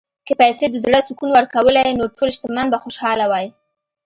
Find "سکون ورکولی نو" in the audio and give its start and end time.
1.07-2.05